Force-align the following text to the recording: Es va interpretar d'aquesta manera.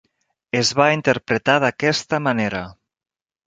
Es 0.61 0.71
va 0.79 0.87
interpretar 0.95 1.59
d'aquesta 1.67 2.23
manera. 2.31 2.67